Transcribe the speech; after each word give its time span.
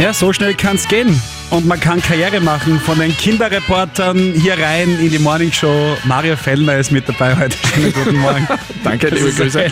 Ja, 0.00 0.14
so 0.14 0.32
schnell 0.32 0.54
kann's 0.54 0.88
gehen. 0.88 1.20
Und 1.50 1.66
man 1.66 1.80
kann 1.80 2.00
Karriere 2.00 2.38
machen 2.40 2.78
von 2.78 3.00
den 3.00 3.10
Kinderreportern 3.16 4.16
hier 4.36 4.56
rein 4.56 4.88
in 5.00 5.10
die 5.10 5.18
Morningshow. 5.18 5.96
Mario 6.04 6.36
Fellner 6.36 6.76
ist 6.78 6.92
mit 6.92 7.08
dabei 7.08 7.36
heute. 7.36 7.56
Schönen 7.74 7.92
guten 7.92 8.16
Morgen. 8.20 8.46
Danke, 8.84 9.10
Das 9.10 9.18
liebe 9.18 9.32
Grüße. 9.32 9.64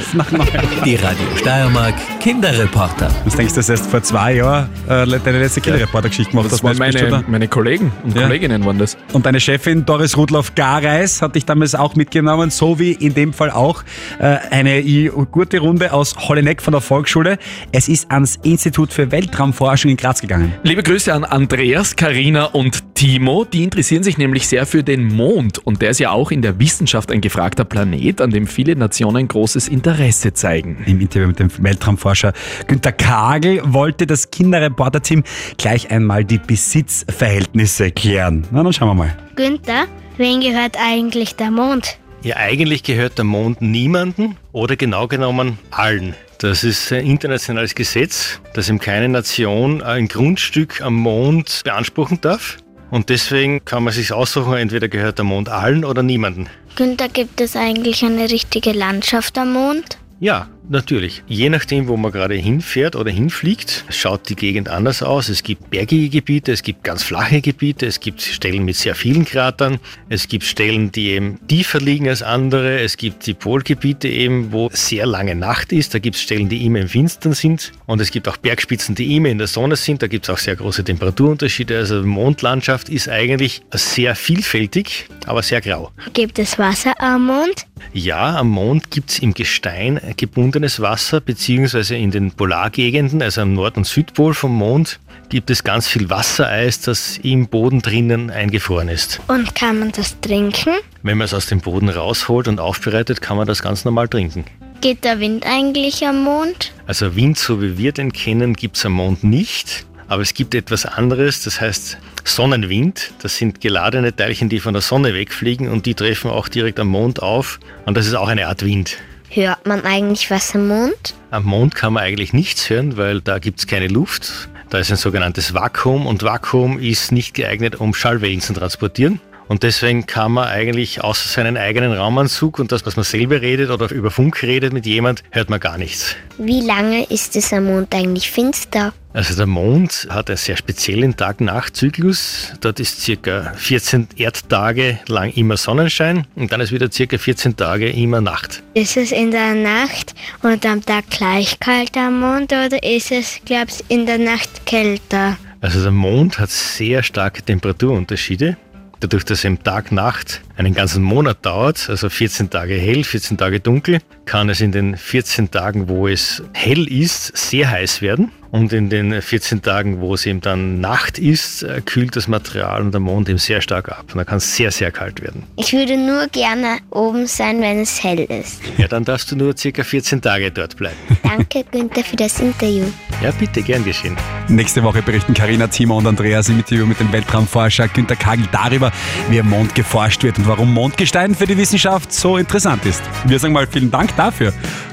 Die 0.85 0.97
Radio 0.97 1.25
Steiermark 1.37 1.95
Kinderreporter. 2.19 3.09
Was 3.25 3.37
denkst 3.37 3.53
du, 3.55 3.59
dass 3.61 3.67
du 3.67 3.73
erst 3.75 3.87
vor 3.87 4.03
zwei 4.03 4.35
Jahren 4.35 4.69
äh, 4.89 5.07
deine 5.25 5.39
letzte 5.39 5.61
Kinderreporter-Geschichte 5.61 6.33
gemacht 6.33 6.47
Das 6.47 6.55
hast? 6.55 6.65
waren 6.65 6.79
meine, 6.79 7.09
da? 7.11 7.23
meine 7.29 7.47
Kollegen 7.47 7.93
und 8.03 8.17
Ja. 8.17 8.23
Kolleginnen 8.23 8.65
waren 8.67 8.79
das. 8.79 8.97
Und 9.13 9.25
deine 9.25 9.39
Chefin 9.39 9.87
Doris 9.87 10.17
Rudloff-Gareis 10.17 11.23
hat 11.23 11.37
dich 11.37 11.45
damals 11.47 11.77
auch 11.77 11.95
mitgenommen, 11.95 12.51
so 12.51 12.81
wie 12.81 12.91
in 12.93 13.15
dem 13.15 13.33
Fall 13.33 13.53
auch 13.53 13.85
äh, 14.19 14.37
eine 14.51 14.83
gute 15.31 15.61
Runde 15.61 15.93
aus 15.93 16.17
Holleneck 16.17 16.61
von 16.61 16.73
der 16.73 16.81
Volksschule. 16.81 17.39
Es 17.71 17.89
ist 17.89 18.11
ans 18.11 18.37
Institut 18.43 18.93
für 18.93 19.13
Weltraumforschung 19.13 19.93
in 19.93 19.97
Graz 19.97 20.21
gegangen. 20.21 20.53
Liebe 20.65 20.83
Grüße 20.83 21.15
an 21.15 21.25
Andreas, 21.69 21.97
Karina 21.97 22.47
und 22.47 22.95
Timo. 22.95 23.45
Die 23.45 23.63
interessieren 23.63 24.03
sich 24.03 24.17
nämlich 24.17 24.49
sehr 24.49 24.65
für 24.65 24.83
den 24.83 25.05
Mond. 25.05 25.59
Und 25.59 25.83
der 25.83 25.91
ist 25.91 26.01
ja 26.01 26.13
auch 26.13 26.31
in 26.31 26.41
der 26.41 26.59
Wissenschaft 26.59 27.13
ein 27.13 27.21
gefragter 27.21 27.67
Planet, 27.67 28.23
an 28.23 28.31
dem 28.31 28.47
viele 28.47 28.75
Nationen 28.75 29.29
großes 29.29 29.69
Interesse 29.69 30.33
zeigen. 30.33 30.83
Im 30.87 30.99
Interview 30.99 31.29
mit 31.29 31.39
dem 31.39 31.51
Weltraumforscher 31.59 32.33
Günter 32.69 32.93
Kagel 32.93 33.61
wollte 33.67 34.07
das 34.07 34.31
Kinderreporter-Team 34.31 35.25
gleich 35.59 35.91
einmal 35.91 36.25
die 36.25 36.39
Besitzverhältnisse 36.39 37.91
klären. 37.91 38.47
Na, 38.51 38.63
dann 38.63 38.73
schauen 38.73 38.89
wir 38.89 38.95
mal. 38.95 39.15
Günther, 39.37 39.85
wen 40.17 40.41
gehört 40.41 40.79
eigentlich 40.83 41.37
der 41.37 41.51
Mond? 41.51 41.99
Ja, 42.23 42.37
eigentlich 42.37 42.83
gehört 42.83 43.19
der 43.19 43.27
Mond 43.27 43.61
niemanden 43.61 44.39
oder 44.53 44.77
genau 44.77 45.07
genommen 45.07 45.59
allen. 45.71 46.15
Das 46.39 46.63
ist 46.63 46.93
ein 46.93 47.05
internationales 47.05 47.75
Gesetz, 47.75 48.41
das 48.55 48.69
eben 48.69 48.79
keine 48.79 49.09
Nation 49.09 49.83
ein 49.83 50.07
Grundstück 50.07 50.81
am 50.81 50.95
Mond 50.95 51.63
beanspruchen 51.65 52.21
darf. 52.21 52.59
Und 52.93 53.09
deswegen 53.09 53.65
kann 53.65 53.83
man 53.83 53.93
sich 53.93 54.13
aussuchen, 54.13 54.55
entweder 54.55 54.89
gehört 54.89 55.19
der 55.19 55.25
Mond 55.25 55.49
allen 55.49 55.85
oder 55.85 56.05
niemanden. 56.05 56.49
Günther, 56.77 57.09
gibt 57.09 57.41
es 57.41 57.57
eigentlich 57.57 58.05
eine 58.05 58.31
richtige 58.31 58.71
Landschaft 58.71 59.37
am 59.37 59.53
Mond? 59.53 59.99
Ja, 60.21 60.49
natürlich. 60.69 61.23
Je 61.29 61.49
nachdem, 61.49 61.87
wo 61.87 61.97
man 61.97 62.11
gerade 62.11 62.35
hinfährt 62.35 62.97
oder 62.97 63.11
hinfliegt, 63.11 63.85
schaut 63.89 64.29
die 64.29 64.35
Gegend 64.35 64.69
anders 64.69 65.01
aus. 65.01 65.29
Es 65.29 65.45
gibt 65.45 65.71
bergige 65.71 66.09
Gebiete, 66.09 66.51
es 66.51 66.63
gibt 66.63 66.83
ganz 66.83 67.05
flache 67.05 67.41
Gebiete, 67.41 67.87
es 67.87 68.01
gibt 68.01 68.21
Stellen 68.21 68.65
mit 68.65 68.75
sehr 68.75 68.97
vielen 68.97 69.25
Kratern, 69.25 69.79
es 70.09 70.27
gibt 70.27 70.43
Stellen, 70.43 70.91
die 70.91 71.11
eben 71.11 71.39
tiefer 71.47 71.79
liegen 71.79 72.09
als 72.09 72.25
andere, 72.25 72.81
es 72.81 72.97
gibt 72.97 73.27
die 73.27 73.35
Polgebiete 73.35 74.09
eben, 74.09 74.51
wo 74.53 74.69
sehr 74.73 75.07
lange 75.07 75.37
Nacht 75.37 75.73
ist, 75.73 75.95
da 75.95 76.01
gibt 76.01 76.17
es 76.17 76.23
Stellen, 76.23 76.49
die 76.49 76.67
immer 76.67 76.81
im 76.81 76.89
Finstern 76.89 77.33
sind 77.33 77.73
und 77.87 78.01
es 78.01 78.11
gibt 78.11 78.27
auch 78.27 78.37
Bergspitzen, 78.37 78.97
die 78.97 79.15
immer 79.15 79.29
in 79.29 79.39
der 79.39 79.47
Sonne 79.47 79.77
sind, 79.77 80.03
da 80.03 80.09
gibt 80.09 80.25
es 80.25 80.31
auch 80.31 80.39
sehr 80.39 80.57
große 80.57 80.83
Temperaturunterschiede. 80.83 81.77
Also 81.77 82.03
die 82.03 82.09
Mondlandschaft 82.09 82.89
ist 82.89 83.09
eigentlich 83.09 83.63
sehr 83.71 84.17
vielfältig, 84.17 85.07
aber 85.27 85.45
sehr 85.45 85.61
grau. 85.61 85.93
Gibt 86.13 86.41
es 86.41 86.59
Wasser 86.59 87.01
am 87.01 87.27
Mond? 87.27 87.67
Ja, 87.93 88.37
am 88.37 88.49
Mond 88.49 88.91
gibt's 88.91 89.21
im 89.21 89.35
Gestein 89.35 90.01
gebundenes 90.17 90.81
Wasser, 90.81 91.21
beziehungsweise 91.21 91.97
in 91.97 92.11
den 92.11 92.33
Polargegenden, 92.33 93.23
also 93.23 93.41
am 93.43 93.55
Nord- 93.55 93.77
und 93.77 93.87
Südpol 93.87 94.35
vom 94.35 94.55
Mond, 94.55 95.01
gibt 95.29 95.51
es 95.51 95.65
ganz 95.65 95.89
viel 95.89 96.11
Wassereis, 96.11 96.81
das 96.81 97.19
im 97.19 97.49
Boden 97.49 97.83
drinnen 97.83 98.31
eingefroren 98.31 98.89
ist. 98.89 99.21
Und 99.29 99.55
kann 99.55 99.79
man 99.79 99.93
das 99.93 100.21
trinken? 100.21 100.75
Wenn 101.03 101.19
man 101.19 101.27
es 101.27 101.35
aus 101.35 101.47
dem 101.47 101.61
Boden 101.61 101.89
rausholt 101.89 102.49
und 102.49 102.61
aufbereitet, 102.61 103.21
kann 103.21 103.37
man 103.37 103.47
das 103.47 103.63
ganz 103.63 103.85
normal 103.85 104.09
trinken. 104.09 104.45
Geht 104.81 105.05
der 105.05 105.21
Wind 105.21 105.45
eigentlich 105.45 106.07
am 106.07 106.23
Mond? 106.23 106.73
Also 106.87 107.17
Wind, 107.17 107.39
so 107.39 107.61
wie 107.61 107.77
wir 107.79 107.93
den 107.93 108.13
kennen, 108.13 108.55
gibt's 108.55 108.87
am 108.87 108.93
Mond 108.93 109.25
nicht. 109.25 109.87
Aber 110.09 110.23
es 110.23 110.33
gibt 110.33 110.55
etwas 110.55 110.87
anderes, 110.87 111.43
das 111.43 111.61
heißt 111.61 111.99
Sonnenwind. 112.25 113.13
Das 113.21 113.37
sind 113.37 113.61
geladene 113.61 114.15
Teilchen, 114.15 114.49
die 114.49 114.61
von 114.61 114.73
der 114.73 114.81
Sonne 114.81 115.13
wegfliegen 115.13 115.69
und 115.69 115.85
die 115.85 115.95
treffen 115.95 116.31
auch 116.31 116.49
direkt 116.49 116.81
am 116.81 116.89
Mond 116.89 117.23
auf. 117.23 117.61
Und 117.85 117.97
das 117.97 118.07
ist 118.07 118.15
auch 118.15 118.29
eine 118.29 118.47
Art 118.47 118.65
Wind. 118.65 118.97
Hört 119.31 119.67
man 119.67 119.85
eigentlich 119.85 120.31
was 120.31 120.55
am 120.55 120.69
Mond? 120.69 121.15
Am 121.31 121.45
Mond 121.45 121.75
kann 121.75 121.93
man 121.93 122.03
eigentlich 122.03 122.33
nichts 122.33 122.71
hören, 122.71 122.97
weil 122.97 123.21
da 123.21 123.39
gibt 123.39 123.61
es 123.61 123.67
keine 123.67 123.89
Luft. 123.89 124.49
Da 124.71 124.79
ist 124.79 124.91
ein 124.91 124.97
sogenanntes 124.97 125.55
Vakuum 125.55 126.07
und 126.07 126.23
Vakuum 126.23 126.79
ist 126.79 127.13
nicht 127.13 127.35
geeignet, 127.35 127.77
um 127.77 127.95
Schallwellen 127.95 128.41
zu 128.41 128.53
transportieren. 128.55 129.21
Und 129.49 129.63
deswegen 129.63 130.07
kann 130.07 130.33
man 130.33 130.47
eigentlich 130.47 131.03
außer 131.03 131.29
seinen 131.29 131.57
eigenen 131.57 131.93
Raumanzug 131.93 132.59
und 132.59 132.71
das, 132.71 132.85
was 132.85 132.97
man 132.97 133.05
selber 133.05 133.41
redet 133.41 133.71
oder 133.71 133.91
über 133.91 134.11
Funk 134.11 134.43
redet 134.43 134.75
mit 134.75 134.85
jemand, 134.85 135.25
hört 135.31 135.49
man 135.49 135.59
gar 135.59 135.79
nichts. 135.79 136.17
Wie 136.37 136.61
lange 136.61 137.05
ist 137.05 137.35
es 137.35 137.53
am 137.53 137.65
Mond 137.65 137.95
eigentlich 137.95 138.31
finster? 138.31 138.93
Also 139.15 139.35
der 139.35 139.47
Mond 139.47 140.07
hat 140.11 140.29
einen 140.29 140.37
sehr 140.37 140.57
speziellen 140.57 141.17
Tag-Nacht-Zyklus. 141.17 142.53
Dort 142.61 142.79
ist 142.79 143.01
circa 143.01 143.55
14 143.57 144.09
Erdtage 144.17 145.01
lang 145.09 145.33
immer 145.33 145.57
Sonnenschein 145.57 146.27
und 146.37 146.53
dann 146.53 146.61
ist 146.61 146.71
wieder 146.71 146.93
circa 146.93 147.17
14 147.17 147.57
Tage 147.57 147.89
immer 147.89 148.21
Nacht. 148.21 148.63
Ist 148.75 148.99
es 148.99 149.13
in 149.13 149.31
der 149.31 149.55
Nacht 149.55 150.15
und 150.43 150.65
am 150.67 150.85
Tag 150.85 151.09
gleich 151.11 151.59
kalt 151.59 151.97
am 151.97 152.21
Mond 152.21 152.53
oder 152.53 152.83
ist 152.83 153.11
es, 153.11 153.41
glaubst 153.47 153.83
in 153.89 154.05
der 154.05 154.19
Nacht 154.19 154.67
kälter? 154.67 155.39
Also 155.61 155.83
der 155.83 155.91
Mond 155.91 156.39
hat 156.39 156.51
sehr 156.51 157.03
starke 157.03 157.43
Temperaturunterschiede. 157.43 158.57
Dadurch, 159.01 159.25
dass 159.25 159.45
er 159.45 159.51
im 159.51 159.63
Tag-Nacht 159.63 160.41
einen 160.57 160.75
ganzen 160.75 161.05
Monat 161.05 161.47
dauert, 161.47 161.89
also 161.89 162.09
14 162.09 162.51
Tage 162.51 162.75
hell, 162.75 163.05
14 163.05 163.39
Tage 163.39 163.61
dunkel, 163.61 164.01
kann 164.25 164.49
es 164.49 164.61
in 164.61 164.73
den 164.73 164.97
14 164.97 165.51
Tagen, 165.51 165.89
wo 165.89 166.09
es 166.09 166.43
hell 166.53 166.89
ist, 166.91 167.37
sehr 167.37 167.71
heiß 167.71 168.03
werden. 168.03 168.33
Und 168.51 168.73
in 168.73 168.89
den 168.89 169.21
14 169.21 169.63
Tagen, 169.63 170.01
wo 170.01 170.15
es 170.15 170.25
eben 170.25 170.41
dann 170.41 170.81
Nacht 170.81 171.19
ist, 171.19 171.63
äh, 171.63 171.83
kühlt 171.85 172.17
das 172.17 172.29
Material 172.29 172.83
und 172.83 172.93
der 172.93 173.01
Mond 173.01 173.29
eben 173.29 173.39
sehr 173.39 173.61
stark 173.61 173.91
ab. 173.91 174.05
Und 174.09 174.17
dann 174.17 174.27
kann 174.27 174.39
es 174.39 174.57
sehr, 174.57 174.71
sehr 174.71 174.91
kalt 174.91 175.21
werden. 175.21 175.45
Ich 175.57 175.73
würde 175.73 175.97
nur 175.99 176.27
gerne 176.29 176.79
oben 176.91 177.27
sein, 177.27 177.61
wenn 177.61 177.81
es 177.81 178.03
hell 178.03 178.21
ist. 178.21 178.61
Ja, 178.79 178.89
dann 178.89 179.05
darfst 179.05 179.31
du 179.31 179.37
nur 179.37 179.57
circa 179.57 179.85
14 179.85 180.23
Tage 180.23 180.51
dort 180.51 180.77
bleiben. 180.77 180.97
Danke, 181.23 181.65
Günther, 181.71 182.05
für 182.05 182.17
das 182.17 182.41
Interview. 182.41 182.85
Ja, 183.23 183.31
bitte, 183.33 183.63
gern 183.63 183.85
geschehen. 183.85 184.17
Nächste 184.49 184.83
Woche 184.83 185.03
berichten 185.03 185.35
Karina, 185.35 185.67
Timo 185.67 185.99
und 185.99 186.07
Andreas 186.07 186.49
im 186.49 186.57
Interview 186.57 186.87
mit 186.87 187.01
dem 187.01 187.13
Weltraumforscher 187.13 187.89
Günter 187.89 188.17
Kagel 188.17 188.47
darüber, 188.51 188.93
wie 189.29 189.41
am 189.41 189.51
Mond 189.51 189.75
geforscht 189.75 190.23
wird 190.23 190.39
und 190.39 190.49
warum 190.49 190.73
Mondgestein 190.73 191.35
für 191.35 191.47
die 191.47 191.57
Wissenschaft 191.57 192.13
so 192.13 192.39
interessant 192.39 192.87
ist. 192.87 193.03
Wir 193.25 193.39
sagen 193.39 193.53
mal 193.53 193.67
vielen 193.67 193.91
Dank 193.91 194.17
dafür. 194.17 194.53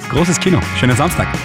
Großes 0.10 0.40
Kino. 0.40 0.60
Schönen 0.78 0.96
Samstag. 0.96 1.28